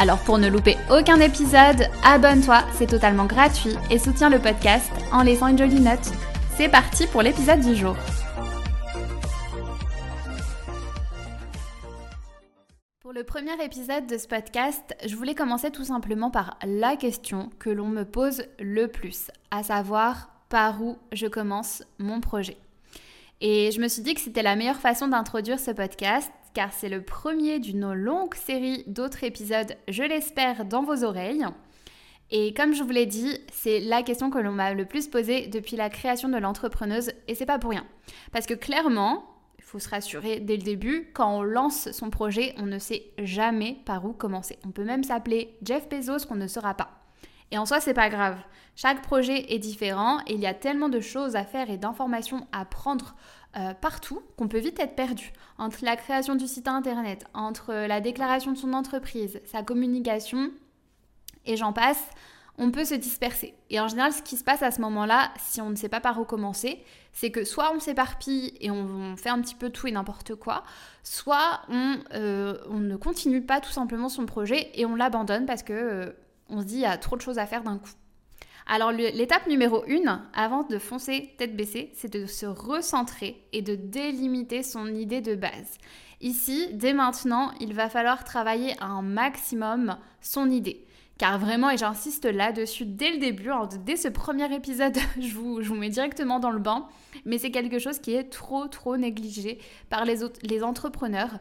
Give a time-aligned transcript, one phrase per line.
[0.00, 5.22] Alors pour ne louper aucun épisode, abonne-toi, c'est totalement gratuit et soutiens le podcast en
[5.22, 6.10] laissant une jolie note.
[6.56, 7.94] C'est parti pour l'épisode du jour.
[13.02, 17.50] Pour le premier épisode de ce podcast, je voulais commencer tout simplement par la question
[17.58, 22.56] que l'on me pose le plus, à savoir par où je commence mon projet?
[23.42, 26.88] Et je me suis dit que c'était la meilleure façon d'introduire ce podcast car c'est
[26.88, 31.46] le premier d'une longue série d'autres épisodes, je l'espère, dans vos oreilles.
[32.30, 35.48] Et comme je vous l'ai dit, c'est la question que l'on m'a le plus posée
[35.48, 37.86] depuis la création de l'entrepreneuse et c'est pas pour rien.
[38.32, 39.24] Parce que clairement,
[39.58, 43.10] il faut se rassurer dès le début, quand on lance son projet, on ne sait
[43.18, 44.58] jamais par où commencer.
[44.64, 46.99] On peut même s'appeler Jeff Bezos qu'on ne saura pas.
[47.50, 48.38] Et en soi, c'est pas grave.
[48.76, 52.46] Chaque projet est différent et il y a tellement de choses à faire et d'informations
[52.52, 53.14] à prendre
[53.56, 55.32] euh, partout qu'on peut vite être perdu.
[55.58, 60.50] Entre la création du site internet, entre la déclaration de son entreprise, sa communication,
[61.46, 62.02] et j'en passe,
[62.58, 63.54] on peut se disperser.
[63.70, 66.00] Et en général, ce qui se passe à ce moment-là, si on ne sait pas
[66.00, 69.86] par où commencer, c'est que soit on s'éparpille et on, fait un petit peu tout
[69.88, 70.62] et n'importe quoi,
[71.02, 75.62] soit on, euh, on, ne continue pas tout simplement son projet et on l'abandonne parce
[75.62, 76.12] que euh,
[76.50, 77.90] on se dit il y a trop de choses à faire d'un coup.
[78.66, 83.74] Alors l'étape numéro 1, avant de foncer tête baissée, c'est de se recentrer et de
[83.74, 85.78] délimiter son idée de base.
[86.20, 90.84] Ici, dès maintenant, il va falloir travailler un maximum son idée.
[91.18, 93.50] Car vraiment, et j'insiste là-dessus dès le début,
[93.84, 96.88] dès ce premier épisode, je vous, mets directement dans le bain,
[97.24, 101.38] mais c'est quelque chose qui est trop trop négligé par les entrepreneurs.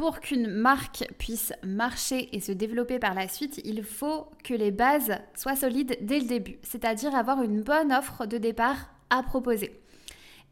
[0.00, 4.70] Pour qu'une marque puisse marcher et se développer par la suite, il faut que les
[4.70, 9.78] bases soient solides dès le début, c'est-à-dire avoir une bonne offre de départ à proposer.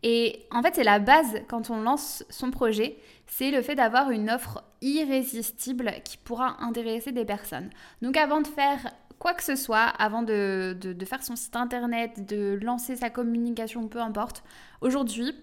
[0.02, 4.10] Et en fait, c'est la base quand on lance son projet, c'est le fait d'avoir
[4.10, 7.70] une offre irrésistible qui pourra intéresser des personnes.
[8.02, 10.76] Donc avant de faire quoi que ce soit, avant de,
[11.06, 14.44] faire son site internet, de lancer sa communication, peu importe,
[14.82, 15.34] aujourd'hui,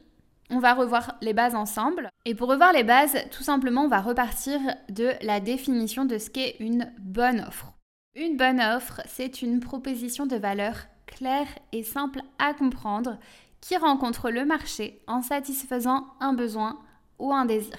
[0.50, 2.10] on va revoir les bases ensemble.
[2.26, 6.30] Et pour revoir les bases, tout simplement, on va repartir de la définition de ce
[6.30, 7.74] qu'est une bonne offre.
[8.16, 13.18] Une bonne offre, c'est une proposition de valeur claire et simple à comprendre
[13.62, 16.80] qui rencontre le marché en satisfaisant un besoin
[17.20, 17.76] ou un désir.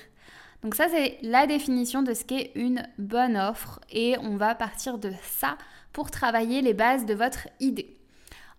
[0.62, 4.98] Donc ça, c'est la définition de ce qu'est une bonne offre et on va partir
[4.98, 5.56] de ça
[5.92, 7.95] pour travailler les bases de votre idée.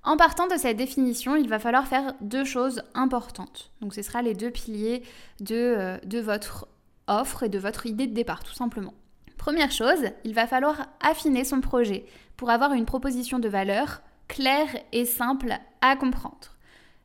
[0.07, 3.71] En partant de cette définition, il va falloir faire deux choses importantes.
[3.81, 5.03] Donc ce sera les deux piliers
[5.41, 6.69] de, euh, de votre
[7.07, 8.93] offre et de votre idée de départ, tout simplement.
[9.37, 12.05] Première chose, il va falloir affiner son projet
[12.37, 16.55] pour avoir une proposition de valeur claire et simple à comprendre.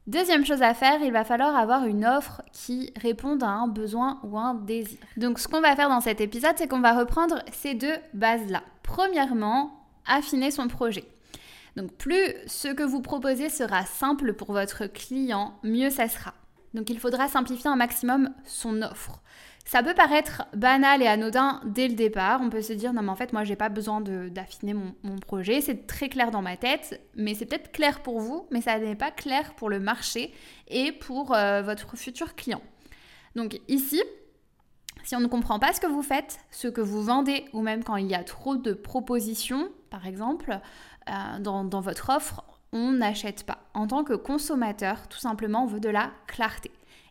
[0.06, 4.20] Deuxième chose à faire, il va falloir avoir une offre qui réponde à un besoin
[4.22, 5.00] ou un désir.
[5.16, 8.62] Donc ce qu'on va faire dans cet épisode, c'est qu'on va reprendre ces deux bases-là.
[8.84, 11.04] Premièrement, affiner son projet.
[11.76, 16.34] Donc plus ce que vous proposez sera simple pour votre client, mieux ça sera.
[16.74, 19.22] Donc il faudra simplifier un maximum son offre.
[19.64, 22.40] Ça peut paraître banal et anodin dès le départ.
[22.42, 25.60] On peut se dire non mais en fait moi j'ai pas besoin d'affiner mon, projet.
[25.60, 28.96] C'est très clair dans ma tête, mais c'est peut-être clair pour vous, mais ça n'est
[28.96, 30.34] pas clair pour le marché
[30.68, 32.62] et pour euh, votre futur client.
[33.36, 34.02] Donc ici,
[35.04, 37.82] si on ne comprend pas ce que vous faites, ce que vous vendez, ou même
[37.84, 40.60] quand il y a trop de propositions, par exemple,
[41.08, 43.58] euh, dans, votre offre, on n'achète pas.
[43.74, 46.70] En tant que consommateur, tout simplement, on veut de la clarté.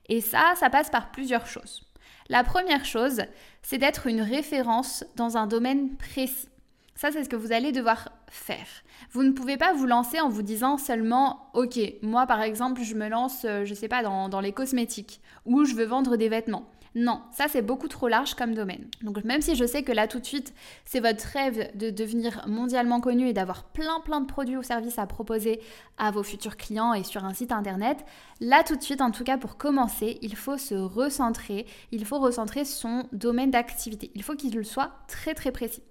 [0.09, 1.83] Et ça, ça passe par plusieurs choses.
[2.29, 3.21] La première chose,
[3.61, 6.47] c'est d'être une référence dans un domaine précis.
[6.95, 8.67] Ça, c'est ce que vous allez devoir faire.
[9.11, 12.95] Vous ne pouvez pas vous lancer en vous disant seulement, ok, moi par exemple, je
[12.95, 16.69] me lance, euh, je sais pas, dans les cosmétiques, ou je veux vendre des vêtements.
[16.93, 18.85] Non, ça c'est beaucoup trop large comme domaine.
[19.01, 20.53] Donc même si je sais que là tout de suite,
[20.83, 24.99] c'est votre rêve de devenir mondialement connu et d'avoir plein plein de produits ou services
[24.99, 25.61] à proposer
[25.97, 28.03] à vos futurs clients et sur un site internet,
[28.41, 32.19] là tout de suite, en tout cas pour commencer, il faut se recentrer, il faut
[32.19, 34.11] recentrer son domaine d'activité.
[34.13, 35.83] Il faut qu'il soit très très précis.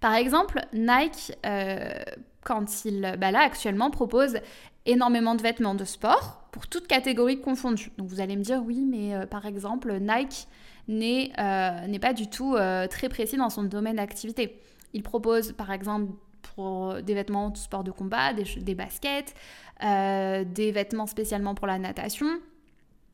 [0.00, 1.92] Par exemple, Nike, euh,
[2.42, 4.38] quand il, bah là actuellement, propose
[4.86, 7.92] énormément de vêtements de sport, pour toutes catégories confondues.
[7.98, 10.48] Donc vous allez me dire oui, mais euh, par exemple, Nike
[10.88, 14.60] n'est euh, pas du tout euh, très précis dans son domaine d'activité.
[14.92, 16.12] Il propose par exemple
[16.54, 19.34] pour des vêtements de sport de combat, des, baskets,
[19.84, 22.26] euh, des vêtements spécialement pour la natation.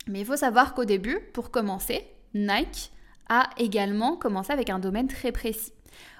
[0.08, 2.90] Mais il faut savoir qu'au début, pour commencer, Nike
[3.28, 5.72] a également commencé avec un domaine très précis.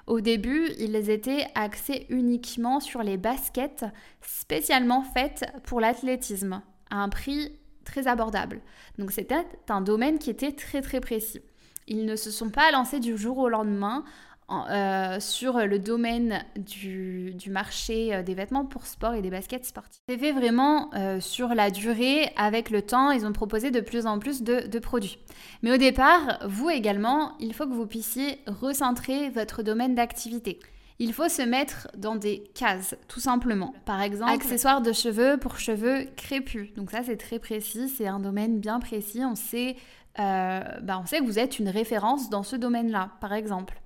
[0.07, 3.85] Au début, ils étaient axés uniquement sur les baskets
[4.21, 8.61] spécialement faites pour l'athlétisme, à un prix très abordable.
[8.97, 11.41] Donc c'était un domaine qui était très très précis.
[11.87, 14.03] Ils ne se sont pas lancés du jour au lendemain
[14.49, 19.99] euh, sur le domaine du, marché euh, des vêtements pour sport et des baskets sportives.
[20.07, 24.05] C'est fait vraiment euh, sur la durée, avec le temps, ils ont proposé de plus
[24.05, 25.19] en plus de, produits.
[25.63, 30.59] Mais au départ, vous également, il faut que vous puissiez recentrer votre domaine d'activité.
[30.99, 33.73] Il faut se mettre dans des cases, tout simplement.
[33.83, 36.73] Par exemple, accessoires de cheveux pour cheveux crépus.
[36.75, 39.23] Donc ça, c'est très précis, c'est un domaine bien précis.
[39.25, 39.75] On sait,
[40.17, 43.81] bah, on sait que vous êtes une référence dans ce domaine-là, par exemple.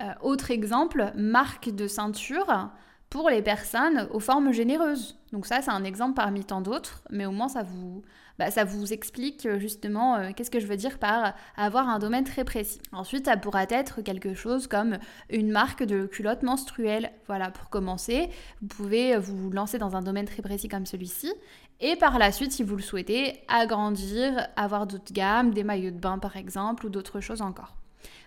[0.00, 2.70] Euh, autre exemple, marque de ceinture
[3.08, 5.18] pour les personnes aux formes généreuses.
[5.32, 8.02] Donc ça, c'est un exemple parmi tant d'autres, mais au moins ça vous,
[8.38, 11.98] bah, ça vous explique euh, justement euh, qu'est-ce que je veux dire par avoir un
[11.98, 12.80] domaine très précis.
[12.92, 14.98] Ensuite, ça pourra être quelque chose comme
[15.30, 17.12] une marque de culotte menstruelle.
[17.26, 18.28] Voilà, pour commencer,
[18.60, 21.32] vous pouvez vous lancer dans un domaine très précis comme celui-ci.
[21.80, 25.98] Et par la suite, si vous le souhaitez, agrandir, avoir d'autres gammes, des maillots de
[25.98, 27.76] bain par exemple, ou d'autres choses encore.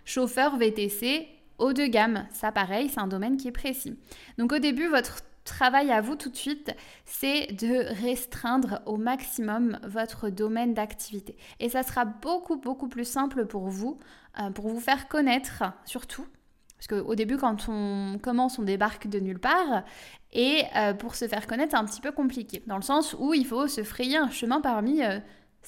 [0.05, 1.27] Chauffeur VTC,
[1.59, 2.25] haut de gamme.
[2.31, 3.97] Ça, pareil, c'est un domaine qui est précis.
[4.37, 6.75] Donc au début, votre travail à vous tout de suite,
[7.05, 11.35] c'est de restreindre au maximum votre domaine d'activité.
[11.59, 13.97] Et ça sera beaucoup, beaucoup plus simple pour vous,
[14.39, 16.25] euh, pour vous faire connaître surtout.
[16.77, 19.83] Parce qu'au début, quand on commence, on débarque de nulle part.
[20.31, 22.63] Et euh, pour se faire connaître, c'est un petit peu compliqué.
[22.67, 25.19] Dans le sens où il faut se frayer un chemin parmi euh,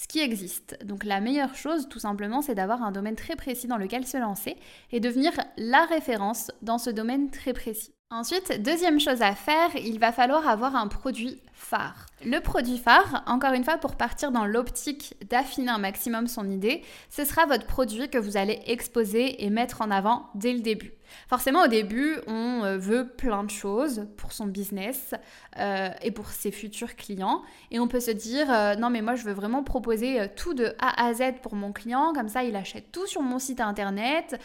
[0.02, 0.80] ce qui existe.
[0.84, 4.18] Donc la meilleure chose, tout simplement, c'est d'avoir un domaine très précis dans lequel se
[4.18, 4.58] lancer
[4.92, 7.94] et devenir la référence dans ce domaine très précis.
[8.10, 12.08] Ensuite, deuxième chose à faire, il va falloir avoir un produit phare.
[12.26, 16.84] Le produit phare, encore une fois, pour partir dans l'optique d'affiner un maximum son idée,
[17.10, 20.94] ce sera votre produit que vous allez exposer et mettre en avant dès le début.
[21.28, 25.14] Forcément, au début, on euh, veut plein de choses pour son business
[25.58, 27.42] euh, et pour ses futurs clients.
[27.70, 30.74] Et on peut se dire, euh, non mais moi, je veux vraiment proposer tout de
[30.80, 32.14] A à Z pour mon client.
[32.14, 34.40] Comme ça, il achète tout sur mon site internet.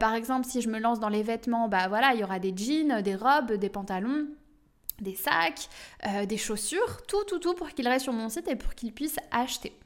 [0.00, 2.54] par exemple, si je me lance dans les vêtements, bah voilà, il y aura des
[2.56, 4.26] jeans, des robes, des pantalons
[5.02, 5.68] des sacs,
[6.26, 9.16] des chaussures, tout, tout, tout pour qu'il reste sur mon site et pour qu'il puisse
[9.30, 9.78] acheter.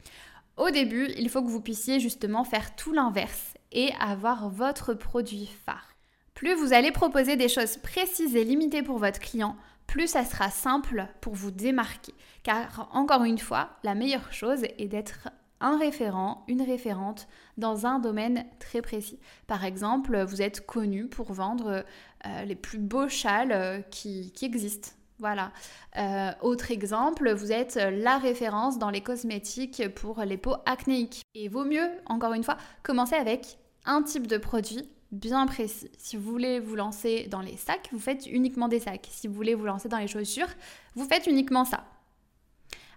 [0.57, 5.51] Au début, il faut que vous puissiez justement faire tout l'inverse et avoir votre produit
[5.65, 5.97] phare.
[6.35, 10.51] Plus vous allez proposer des choses précises et limitées pour votre client, plus ça sera
[10.51, 12.15] simple pour vous démarquer.
[12.43, 15.29] Car encore une fois, la meilleure chose est d'être
[15.61, 19.19] un référent, une référente dans un domaine très précis.
[19.47, 21.85] Par exemple, vous êtes connu pour vendre
[22.27, 24.91] euh, les plus beaux châles euh, qui, existent.
[25.19, 25.53] Voilà.
[25.97, 31.23] Euh, autre exemple, vous êtes la référence dans les cosmétiques pour les peaux acnéiques.
[31.35, 35.91] Et vaut mieux, encore une fois, commencer avec un type de produit bien précis.
[35.99, 39.09] Si vous voulez vous lancer dans les sacs, vous faites uniquement des sacs.
[39.11, 40.49] Si vous voulez vous lancer dans les chaussures,
[40.95, 41.85] vous faites uniquement ça.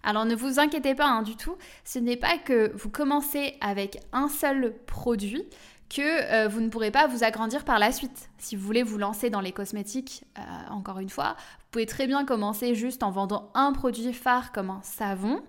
[0.03, 3.99] Alors ne vous inquiétez pas hein, du tout, ce n'est pas que vous commencez avec
[4.13, 5.43] un seul produit
[5.89, 8.29] que euh, vous ne pourrez pas vous agrandir par la suite.
[8.37, 12.07] Si vous voulez vous lancer dans les cosmétiques, euh, encore une fois, vous pouvez très
[12.07, 15.41] bien commencer juste en vendant un produit phare comme un savon,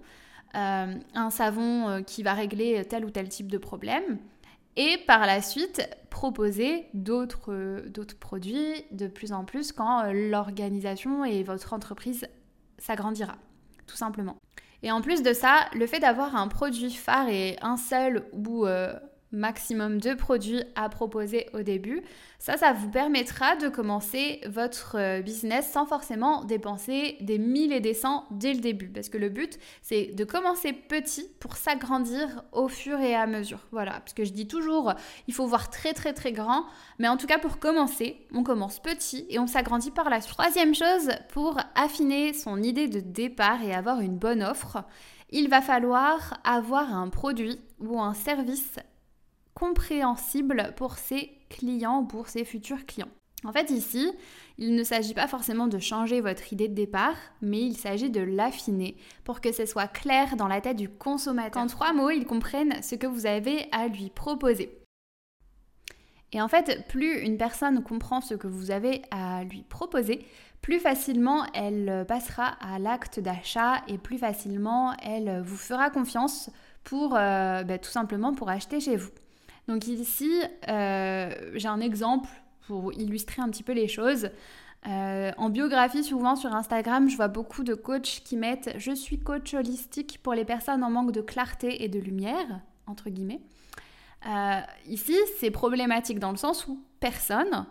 [0.55, 4.19] euh, un savon qui va régler tel ou tel type de problème
[4.77, 7.85] et par la suite proposer d'autres
[8.19, 12.27] produits de plus en plus quand l'organisation et votre entreprise
[12.79, 13.37] s'agrandira,
[13.87, 14.37] tout simplement.
[14.83, 18.67] Et en plus de ça, le fait d'avoir un produit phare et un seul ou
[19.33, 22.03] maximum de produits à proposer au début.
[22.39, 27.81] Ça, ça vous permettra de commencer votre euh, business sans forcément dépenser des mille et
[27.81, 28.89] des cents dès le début.
[28.89, 33.61] Parce que le but, c'est de commencer petit pour s'agrandir au fur et à mesure.
[33.73, 34.95] Voilà, parce que je dis toujours,
[35.29, 36.65] il faut voir très très très grand.
[36.99, 40.35] Mais en tout cas, pour commencer, on commence petit et on s'agrandit par la suite.
[40.35, 44.79] Troisième chose, pour affiner son idée de départ et avoir une bonne offre,
[45.31, 48.79] il va falloir avoir un produit ou un service
[49.61, 53.11] compréhensible pour ses clients, pour ses futurs clients.
[53.45, 54.11] En fait, ici,
[54.57, 58.23] il ne s'agit pas forcément de changer votre idée de départ, mais il s'agit de
[58.23, 61.63] l'affiner pour que ce soit clair dans la tête du consommateur.
[61.63, 64.79] En trois mots, il comprenne ce que vous avez à lui proposer.
[66.33, 70.25] Et en fait, plus une personne comprend ce que vous avez à lui proposer,
[70.63, 76.51] plus facilement elle passera à l'acte d'achat et plus facilement elle vous fera confiance
[76.85, 79.11] pour euh, bah, tout simplement pour acheter chez vous.
[79.71, 80.29] Donc ici,
[80.69, 82.29] euh, j'ai un exemple
[82.67, 84.29] pour illustrer un petit peu les choses.
[84.89, 89.21] Euh, en biographie, souvent sur Instagram, je vois beaucoup de coachs qui mettent Je suis
[89.21, 93.43] coach holistique pour les personnes en manque de clarté et de lumière, entre guillemets.
[94.27, 97.65] Euh, ici, c'est problématique dans le sens où personne,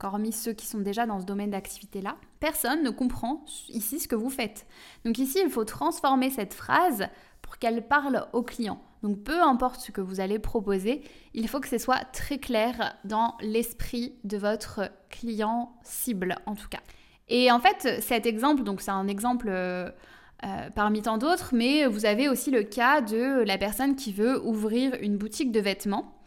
[0.00, 4.14] hormis ceux qui sont déjà dans ce domaine d'activité-là, personne ne comprend ici ce que
[4.14, 4.64] vous faites.
[5.04, 7.08] Donc ici, il faut transformer cette phrase
[7.40, 8.80] pour qu'elle parle au client.
[9.02, 11.02] Donc peu importe ce que vous allez proposer,
[11.34, 16.68] il faut que ce soit très clair dans l'esprit de votre client cible en tout
[16.68, 16.80] cas.
[17.28, 19.90] Et en fait, cet exemple, donc c'est un exemple euh,
[20.44, 24.44] euh, parmi tant d'autres, mais vous avez aussi le cas de la personne qui veut
[24.44, 26.18] ouvrir une boutique de vêtements.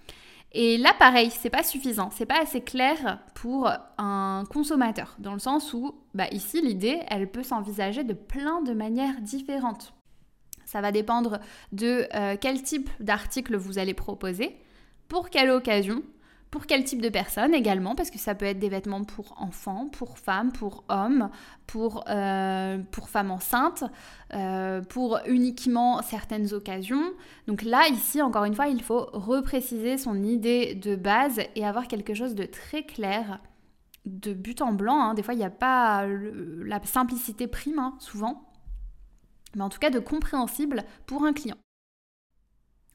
[0.51, 5.39] Et là, pareil, c'est pas suffisant, c'est pas assez clair pour un consommateur, dans le
[5.39, 9.93] sens où, bah, ici, l'idée, elle peut s'envisager de plein de manières différentes.
[10.65, 11.39] Ça va dépendre
[11.71, 14.57] de euh, quel type d'article vous allez proposer,
[15.07, 16.03] pour quelle occasion,
[16.55, 19.89] pour quel type de personne également, parce que ça peut être des vêtements pour enfants,
[19.91, 21.29] pour femmes, pour hommes,
[21.67, 23.83] pour, euh, pour femmes enceintes,
[24.33, 27.03] euh, pour uniquement certaines occasions.
[27.47, 31.89] Donc là, ici, encore une fois, il faut repréciser son idée de base et avoir
[31.89, 33.41] quelque chose de très clair,
[34.05, 35.01] de but en blanc.
[35.01, 35.13] Hein.
[35.13, 38.54] Des fois, il n'y a pas la simplicité prime, hein, souvent
[39.55, 41.57] mais en tout cas de compréhensible pour un client.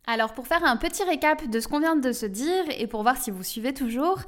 [0.07, 3.03] Alors pour faire un petit récap de ce qu'on vient de se dire et pour
[3.03, 4.21] voir si vous suivez toujours,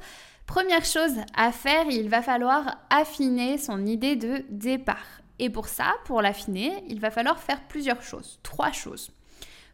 [0.45, 5.21] première chose à faire, il va falloir affiner son idée de départ.
[5.39, 9.11] Et pour ça, pour l'affiner, il va falloir faire plusieurs choses, trois choses.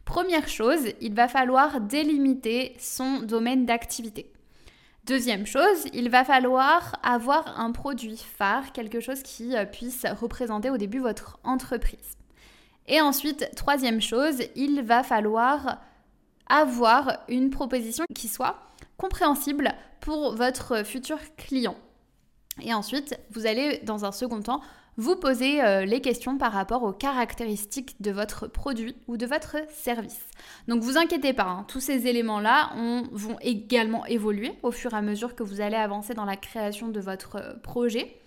[0.04, 4.32] Première chose, il va falloir délimiter son domaine d'activité.
[5.04, 10.70] Deuxième chose, il va falloir avoir un produit phare, quelque chose qui euh, puisse représenter
[10.70, 12.19] au début votre entreprise.
[12.90, 15.78] Et ensuite, troisième chose, il va falloir
[16.48, 18.58] avoir une proposition qui soit
[18.96, 21.76] compréhensible pour votre futur client.
[22.60, 24.60] Et ensuite, vous allez dans un second temps
[24.96, 29.56] vous poser euh, les questions par rapport aux caractéristiques de votre produit ou de votre
[29.70, 30.26] service.
[30.66, 32.72] Donc vous inquiétez pas, hein, tous ces éléments-là
[33.12, 36.88] vont également évoluer au fur et à mesure que vous allez avancer dans la création
[36.88, 38.19] de votre euh, projet.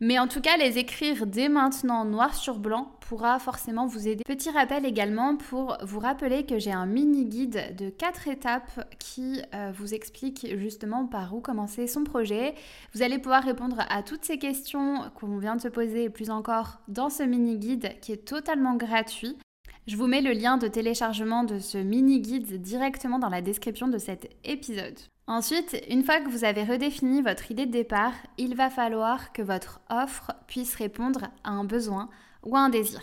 [0.00, 4.24] Mais en tout cas, les écrire dès maintenant noir sur blanc pourra forcément vous aider.
[4.26, 9.40] Petit rappel également pour vous rappeler que j'ai un mini guide de 4 étapes qui
[9.54, 12.54] euh, vous explique justement par où commencer son projet.
[12.94, 16.30] Vous allez pouvoir répondre à toutes ces questions qu'on vient de se poser et plus
[16.30, 19.38] encore dans ce mini guide qui est totalement gratuit.
[19.86, 23.86] Je vous mets le lien de téléchargement de ce mini guide directement dans la description
[23.86, 24.98] de cet épisode.
[25.28, 29.42] Ensuite, une fois que vous avez redéfini votre idée de départ, il va falloir que
[29.42, 32.08] votre offre puisse répondre à un besoin
[32.42, 33.00] ou à un désir.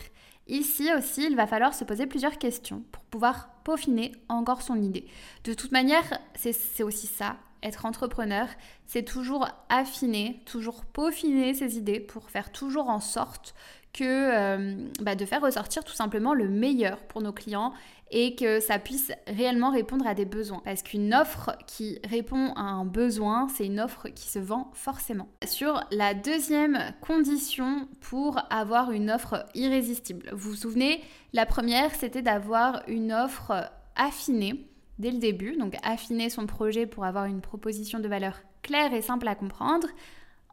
[0.48, 5.08] Ici aussi, il va falloir se poser plusieurs questions pour pouvoir peaufiner encore son idée.
[5.46, 8.48] De toute manière, c'est aussi ça, être entrepreneur,
[8.86, 13.56] c'est toujours affiner, toujours peaufiner ses idées pour faire toujours en sorte
[13.94, 17.74] que euh, bah, de faire ressortir tout simplement le meilleur pour nos clients
[18.12, 20.62] et que ça puisse réellement répondre à des besoins.
[20.64, 25.28] Parce qu'une offre qui répond à un besoin, c'est une offre qui se vend forcément.
[25.46, 31.02] Sur la deuxième condition pour avoir une offre irrésistible, vous vous souvenez,
[31.34, 34.70] la première, c'était d'avoir une offre affinée
[35.00, 39.02] dès le début, donc affiner son projet pour avoir une proposition de valeur claire et
[39.02, 39.88] simple à comprendre.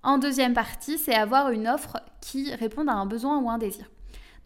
[0.03, 3.91] En deuxième partie, c'est avoir une offre qui réponde à un besoin ou un désir.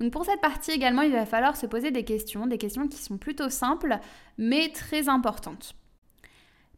[0.01, 2.99] Donc pour cette partie également, il va falloir se poser des questions, des questions qui
[2.99, 3.99] sont plutôt simples
[4.39, 5.75] mais très importantes.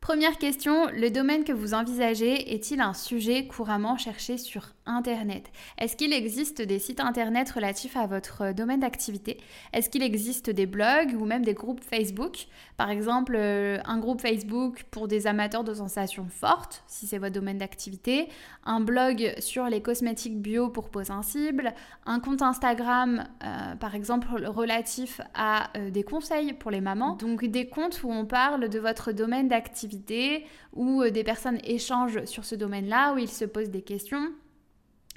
[0.00, 5.50] Première question, le domaine que vous envisagez est-il un sujet couramment cherché sur Internet.
[5.78, 9.38] Est-ce qu'il existe des sites Internet relatifs à votre domaine d'activité?
[9.72, 12.46] Est-ce qu'il existe des blogs ou même des groupes Facebook?
[12.76, 17.34] Par exemple, euh, un groupe Facebook pour des amateurs de sensations fortes, si c'est votre
[17.34, 18.28] domaine d'activité,
[18.64, 21.74] un blog sur les cosmétiques bio pour peau sensible,
[22.04, 27.44] un compte Instagram, euh, par exemple, relatif à euh, des conseils pour les mamans, donc
[27.44, 32.44] des comptes où on parle de votre domaine d'activité où euh, des personnes échangent sur
[32.44, 34.32] ce domaine-là, où ils se posent des questions,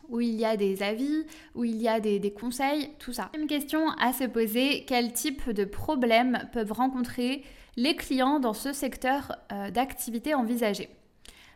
[0.09, 1.25] où il y a des avis,
[1.55, 3.29] où il y a des, conseils, tout ça.
[3.37, 7.43] Une question à se poser, quel type de problèmes peuvent rencontrer
[7.77, 10.89] les clients dans ce secteur euh, d'activité envisagé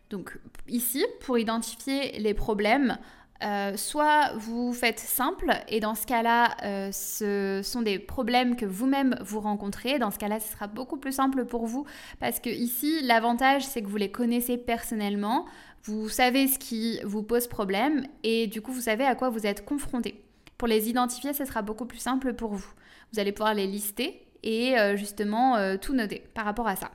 [0.10, 2.98] Donc ici, pour identifier les problèmes,
[3.44, 8.66] euh, soit vous faites simple et dans ce cas-là, euh, ce sont des problèmes que
[8.66, 10.00] vous-même vous rencontrez.
[10.00, 11.86] Dans ce cas-là, ce sera beaucoup plus simple pour vous
[12.20, 15.46] parce que ici, l'avantage, c'est que vous les connaissez personnellement,
[15.84, 19.46] vous savez ce qui vous pose problème et du coup, vous savez à quoi vous
[19.46, 20.24] êtes confronté.
[20.58, 22.74] Pour les identifier, ce sera beaucoup plus simple pour vous.
[23.12, 26.92] Vous allez pouvoir les lister et euh, justement tout noter par rapport à ça.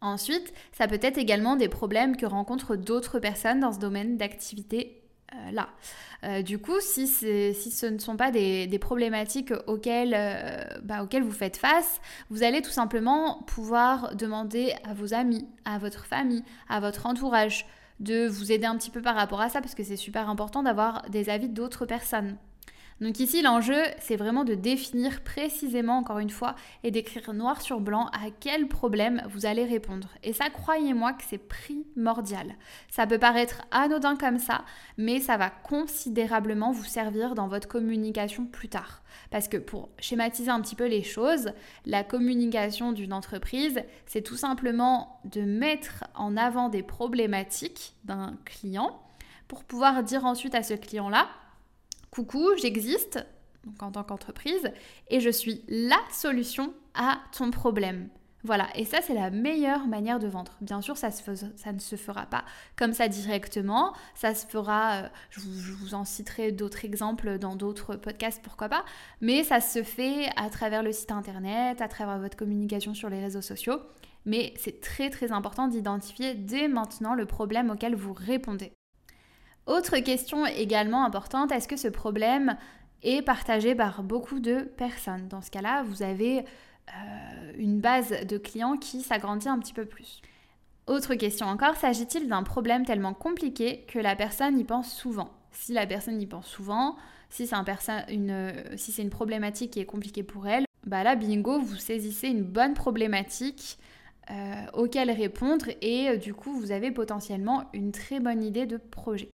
[0.00, 5.02] Ensuite, ça peut être également des problèmes que rencontrent d'autres personnes dans ce domaine d'activité
[5.34, 5.68] euh, là.
[6.24, 11.22] Euh, du coup, si, si, ce ne sont pas des, problématiques auxquelles, euh, bah, auxquelles
[11.22, 12.00] vous faites face,
[12.30, 17.66] vous allez tout simplement pouvoir demander à vos amis, à votre famille, à votre entourage
[18.00, 20.62] de vous aider un petit peu par rapport à ça, parce que c'est super important
[20.62, 22.36] d'avoir des avis d'autres personnes.
[23.00, 27.80] Donc ici, l'enjeu, c'est vraiment de définir précisément, encore une fois, et d'écrire noir sur
[27.80, 30.08] blanc à quel problème vous allez répondre.
[30.24, 32.56] Et ça, croyez-moi que c'est primordial.
[32.90, 34.64] Ça peut paraître anodin comme ça,
[34.96, 39.02] mais ça va considérablement vous servir dans votre communication plus tard.
[39.30, 41.52] Parce que pour schématiser un petit peu les choses,
[41.86, 49.00] la communication d'une entreprise, c'est tout simplement de mettre en avant des problématiques d'un client
[49.46, 51.28] pour pouvoir dire ensuite à ce client-là,
[52.10, 53.24] coucou, j'existe
[53.80, 54.70] en tant qu'entreprise
[55.08, 58.08] et je suis la solution à ton problème.
[58.44, 60.56] Voilà, et ça c'est la meilleure manière de vendre.
[60.60, 62.44] Bien sûr, ça, ne se fera pas
[62.76, 67.96] comme ça directement, ça se fera, euh, je, vous, en citerai d'autres exemples dans d'autres
[67.96, 68.84] podcasts, pourquoi pas,
[69.20, 73.20] mais ça se fait à travers le site internet, à travers votre communication sur les
[73.20, 73.80] réseaux sociaux,
[74.24, 78.72] mais c'est très très important d'identifier dès maintenant le problème auquel vous répondez.
[79.68, 82.56] Autre question également importante, est-ce que ce problème
[83.02, 85.28] est partagé par beaucoup de personnes?
[85.28, 89.84] Dans ce cas-là, vous avez euh, une base de clients qui s'agrandit un petit peu
[89.84, 90.22] plus.
[90.86, 95.28] Autre question encore, s'agit-il d'un problème tellement compliqué que la personne y pense souvent?
[95.52, 96.96] Si la personne y pense souvent,
[97.28, 97.54] si c'est
[98.08, 102.42] une, si une problématique qui est compliquée pour elle, bah là, bingo, vous saisissez une
[102.42, 103.78] bonne problématique
[104.30, 108.78] euh, auquel répondre et euh, du coup, vous avez potentiellement une très bonne idée de
[108.78, 109.28] projet.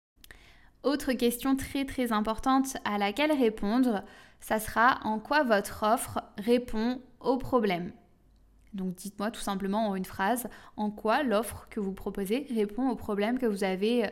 [0.83, 4.03] Autre question très très importante à laquelle répondre,
[4.39, 7.91] ça sera en quoi votre offre répond au problème?
[8.73, 10.47] Donc dites-moi tout simplement en une phrase
[10.77, 14.09] en quoi l'offre que vous proposez répond au problème que vous avez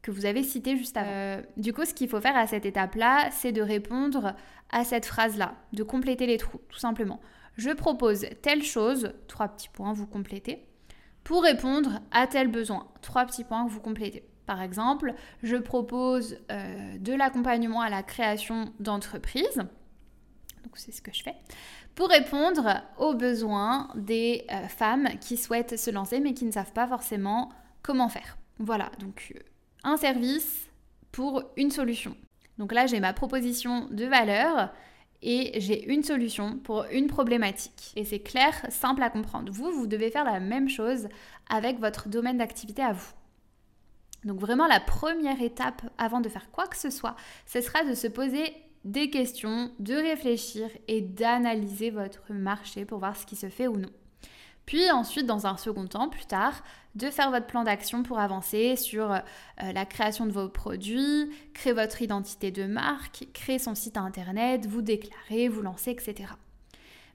[0.00, 1.10] que vous avez cité juste avant?
[1.10, 4.34] Euh, du coup, ce qu'il faut faire à cette étape-là, c'est de répondre
[4.70, 7.20] à cette phrase-là, de compléter les trous, tout simplement.
[7.56, 10.66] Je propose telle chose, trois petits points, vous complétez,
[11.24, 14.24] pour répondre à tel besoin, trois petits points, vous complétez.
[14.46, 19.56] Par exemple, je propose euh, de l'accompagnement à la création d'entreprises.
[20.62, 21.34] Donc c'est ce que je fais.
[21.94, 26.72] Pour répondre aux besoins des euh, femmes qui souhaitent se lancer mais qui ne savent
[26.72, 27.50] pas forcément
[27.82, 28.38] comment faire.
[28.58, 29.40] Voilà, donc euh,
[29.84, 30.68] un service
[31.12, 32.16] pour une solution.
[32.58, 34.70] Donc là, j'ai ma proposition de valeur
[35.22, 37.92] et j'ai une solution pour une problématique.
[37.96, 39.52] Et c'est clair, simple à comprendre.
[39.52, 41.08] Vous, vous devez faire la même chose
[41.48, 43.12] avec votre domaine d'activité à vous.
[44.26, 47.94] Donc vraiment la première étape avant de faire quoi que ce soit, ce sera de
[47.94, 53.48] se poser des questions, de réfléchir et d'analyser votre marché pour voir ce qui se
[53.48, 53.90] fait ou non.
[54.66, 56.64] Puis ensuite, dans un second temps, plus tard,
[56.96, 59.20] de faire votre plan d'action pour avancer sur euh,
[59.58, 64.82] la création de vos produits, créer votre identité de marque, créer son site internet, vous
[64.82, 66.32] déclarer, vous lancer, etc.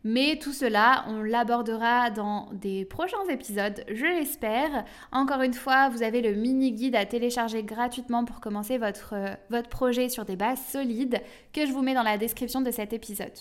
[0.04, 4.84] Mais tout cela, on l'abordera dans des prochains épisodes, je l'espère.
[5.12, 9.14] Encore une fois, vous avez le mini guide à télécharger gratuitement pour commencer votre,
[9.50, 11.22] votre projet sur des bases solides
[11.54, 13.32] que je vous mets dans la description de cet épisode.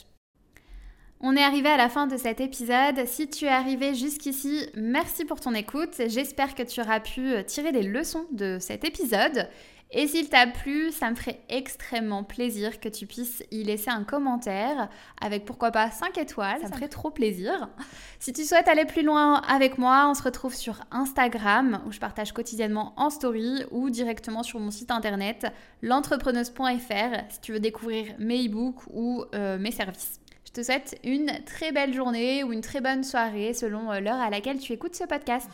[1.23, 3.07] On est arrivé à la fin de cet épisode.
[3.07, 6.01] Si tu es arrivé jusqu'ici, merci pour ton écoute.
[6.07, 9.49] J'espère que tu auras pu tirer des leçons de cet épisode.
[9.93, 14.05] Et s'il t'a plu, ça me ferait extrêmement plaisir que tu puisses y laisser un
[14.05, 14.89] commentaire
[15.21, 17.69] avec pourquoi pas 5 étoiles, ça me ferait trop plaisir.
[18.23, 21.99] Si tu souhaites aller plus loin avec moi, on se retrouve sur Instagram où je
[21.99, 25.47] partage quotidiennement en story ou directement sur mon site internet
[25.81, 30.21] l'entrepreneuse.fr si tu veux découvrir mes e-books ou euh, mes services.
[30.45, 34.21] Je te souhaite une très belle journée ou une très bonne soirée selon euh, l'heure
[34.21, 35.49] à laquelle tu écoutes ce podcast.